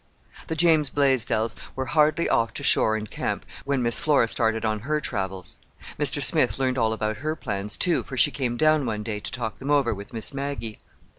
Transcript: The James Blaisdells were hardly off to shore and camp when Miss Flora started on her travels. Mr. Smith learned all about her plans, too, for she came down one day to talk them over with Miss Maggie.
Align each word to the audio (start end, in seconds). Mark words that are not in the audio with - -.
The 0.47 0.55
James 0.55 0.89
Blaisdells 0.89 1.53
were 1.75 1.85
hardly 1.85 2.27
off 2.27 2.55
to 2.55 2.63
shore 2.63 2.95
and 2.95 3.07
camp 3.07 3.45
when 3.65 3.83
Miss 3.83 3.99
Flora 3.99 4.27
started 4.27 4.65
on 4.65 4.79
her 4.79 4.99
travels. 4.99 5.59
Mr. 5.99 6.23
Smith 6.23 6.57
learned 6.57 6.79
all 6.79 6.91
about 6.91 7.17
her 7.17 7.35
plans, 7.35 7.77
too, 7.77 8.01
for 8.01 8.17
she 8.17 8.31
came 8.31 8.57
down 8.57 8.87
one 8.87 9.03
day 9.03 9.19
to 9.19 9.31
talk 9.31 9.59
them 9.59 9.69
over 9.69 9.93
with 9.93 10.11
Miss 10.11 10.33
Maggie. 10.33 10.79